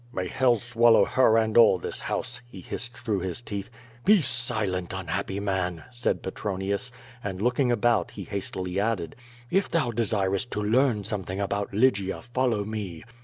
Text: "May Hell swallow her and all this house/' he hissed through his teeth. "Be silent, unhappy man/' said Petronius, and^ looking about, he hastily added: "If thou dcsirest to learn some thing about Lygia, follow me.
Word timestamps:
"May 0.11 0.27
Hell 0.29 0.55
swallow 0.55 1.05
her 1.05 1.37
and 1.37 1.55
all 1.55 1.77
this 1.77 2.01
house/' 2.01 2.41
he 2.47 2.61
hissed 2.61 2.93
through 2.97 3.19
his 3.19 3.39
teeth. 3.39 3.69
"Be 4.03 4.19
silent, 4.19 4.93
unhappy 4.93 5.39
man/' 5.39 5.83
said 5.91 6.23
Petronius, 6.23 6.91
and^ 7.23 7.39
looking 7.39 7.71
about, 7.71 8.09
he 8.09 8.23
hastily 8.23 8.79
added: 8.79 9.15
"If 9.51 9.69
thou 9.69 9.91
dcsirest 9.91 10.49
to 10.49 10.63
learn 10.63 11.03
some 11.03 11.21
thing 11.21 11.39
about 11.39 11.71
Lygia, 11.71 12.23
follow 12.23 12.65
me. 12.65 13.03